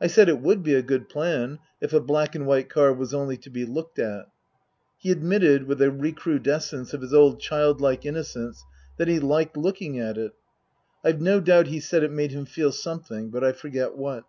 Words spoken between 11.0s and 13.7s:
I've no doubt he said it made him feel something, but I